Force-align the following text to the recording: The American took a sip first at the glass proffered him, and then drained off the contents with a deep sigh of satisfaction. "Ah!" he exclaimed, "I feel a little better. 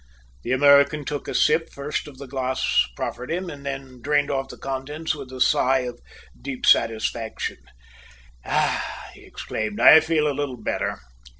The 0.41 0.51
American 0.51 1.05
took 1.05 1.27
a 1.27 1.35
sip 1.35 1.69
first 1.69 2.07
at 2.07 2.17
the 2.17 2.25
glass 2.25 2.87
proffered 2.95 3.29
him, 3.29 3.51
and 3.51 3.63
then 3.63 4.01
drained 4.01 4.31
off 4.31 4.47
the 4.49 4.57
contents 4.57 5.13
with 5.13 5.27
a 5.31 5.31
deep 5.31 5.45
sigh 5.45 5.77
of 5.81 5.99
satisfaction. 6.81 7.57
"Ah!" 8.43 9.11
he 9.13 9.23
exclaimed, 9.23 9.79
"I 9.79 9.99
feel 9.99 10.27
a 10.27 10.33
little 10.33 10.57
better. 10.57 11.01